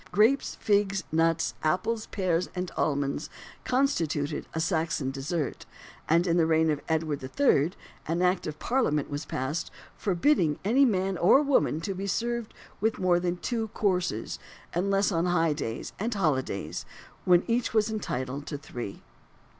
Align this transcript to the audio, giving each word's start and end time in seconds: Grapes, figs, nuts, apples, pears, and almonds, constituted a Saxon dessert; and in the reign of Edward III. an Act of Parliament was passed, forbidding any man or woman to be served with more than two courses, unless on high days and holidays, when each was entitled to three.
Grapes, 0.11 0.55
figs, 0.55 1.03
nuts, 1.11 1.53
apples, 1.61 2.07
pears, 2.07 2.49
and 2.55 2.71
almonds, 2.75 3.29
constituted 3.65 4.47
a 4.55 4.59
Saxon 4.59 5.11
dessert; 5.11 5.67
and 6.09 6.25
in 6.25 6.37
the 6.37 6.47
reign 6.47 6.71
of 6.71 6.81
Edward 6.89 7.21
III. 7.39 7.71
an 8.07 8.23
Act 8.23 8.47
of 8.47 8.57
Parliament 8.57 9.11
was 9.11 9.25
passed, 9.27 9.69
forbidding 9.95 10.57
any 10.65 10.85
man 10.85 11.19
or 11.19 11.43
woman 11.43 11.79
to 11.81 11.93
be 11.93 12.07
served 12.07 12.51
with 12.79 12.97
more 12.97 13.19
than 13.19 13.37
two 13.37 13.67
courses, 13.75 14.39
unless 14.73 15.11
on 15.11 15.27
high 15.27 15.53
days 15.53 15.93
and 15.99 16.15
holidays, 16.15 16.83
when 17.23 17.43
each 17.47 17.71
was 17.71 17.91
entitled 17.91 18.47
to 18.47 18.57
three. 18.57 19.03